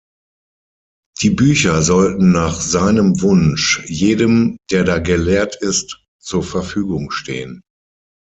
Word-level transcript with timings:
Die 1.21 1.29
Bücher 1.29 1.83
sollten 1.83 2.31
nach 2.31 2.59
seinem 2.59 3.21
Wunsch 3.21 3.83
jedem 3.85 4.57
„der 4.71 4.83
da 4.83 4.97
gelehrt 4.97 5.57
ist“ 5.61 6.01
zur 6.19 6.41
Verfügung 6.41 7.11
stehen. 7.11 7.61